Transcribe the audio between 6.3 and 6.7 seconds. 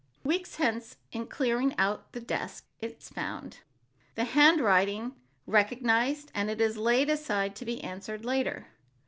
and it